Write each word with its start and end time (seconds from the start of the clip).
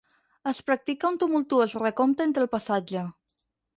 Es 0.51 0.61
practica 0.69 1.11
un 1.11 1.19
tumultuós 1.23 1.77
recompte 1.83 2.29
entre 2.29 2.47
el 2.47 2.51
passatge. 2.57 3.05